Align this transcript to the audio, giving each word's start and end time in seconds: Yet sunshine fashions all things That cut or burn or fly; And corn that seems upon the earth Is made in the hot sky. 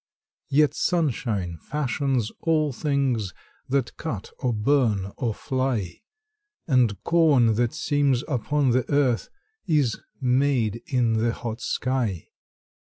Yet 0.49 0.73
sunshine 0.73 1.57
fashions 1.59 2.31
all 2.39 2.73
things 2.73 3.35
That 3.69 3.97
cut 3.97 4.31
or 4.39 4.51
burn 4.51 5.11
or 5.15 5.31
fly; 5.35 6.01
And 6.65 6.99
corn 7.03 7.53
that 7.53 7.75
seems 7.75 8.23
upon 8.27 8.71
the 8.71 8.91
earth 8.91 9.29
Is 9.67 9.99
made 10.19 10.81
in 10.87 11.13
the 11.23 11.33
hot 11.33 11.61
sky. 11.61 12.29